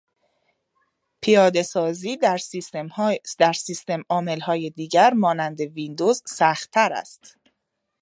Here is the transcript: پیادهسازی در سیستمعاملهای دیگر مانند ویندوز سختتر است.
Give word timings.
پیادهسازی 1.21 2.17
در 3.39 3.53
سیستمعاملهای 3.57 4.69
دیگر 4.69 5.13
مانند 5.13 5.61
ویندوز 5.61 6.23
سختتر 6.27 6.93
است. 6.93 7.37